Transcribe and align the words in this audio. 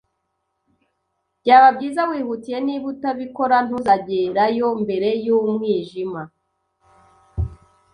Byaba 1.41 1.67
byiza 1.75 2.01
wihutiye. 2.09 2.57
Niba 2.67 2.85
utabikora, 2.93 3.55
ntuzagerayo 3.65 4.67
mbere 4.83 5.09
y'umwijima. 5.25 6.21